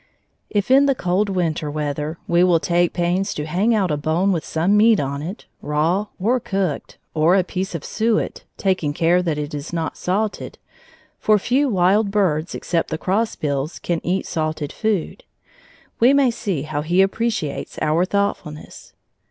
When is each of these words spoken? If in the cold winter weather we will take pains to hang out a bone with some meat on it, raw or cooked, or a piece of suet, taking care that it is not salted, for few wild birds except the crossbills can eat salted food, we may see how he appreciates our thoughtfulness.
If 0.49 0.71
in 0.71 0.87
the 0.87 0.95
cold 0.95 1.29
winter 1.29 1.69
weather 1.69 2.17
we 2.27 2.43
will 2.43 2.59
take 2.59 2.91
pains 2.91 3.35
to 3.35 3.45
hang 3.45 3.75
out 3.75 3.91
a 3.91 3.97
bone 3.97 4.31
with 4.31 4.43
some 4.43 4.75
meat 4.75 4.99
on 4.99 5.21
it, 5.21 5.45
raw 5.61 6.07
or 6.19 6.39
cooked, 6.39 6.97
or 7.13 7.35
a 7.35 7.43
piece 7.43 7.75
of 7.75 7.85
suet, 7.85 8.43
taking 8.57 8.93
care 8.95 9.21
that 9.21 9.37
it 9.37 9.53
is 9.53 9.71
not 9.71 9.95
salted, 9.95 10.57
for 11.19 11.37
few 11.37 11.69
wild 11.69 12.09
birds 12.09 12.55
except 12.55 12.89
the 12.89 12.97
crossbills 12.97 13.77
can 13.77 14.01
eat 14.03 14.25
salted 14.25 14.73
food, 14.73 15.23
we 15.99 16.13
may 16.13 16.31
see 16.31 16.63
how 16.63 16.81
he 16.81 17.03
appreciates 17.03 17.77
our 17.79 18.03
thoughtfulness. 18.03 18.93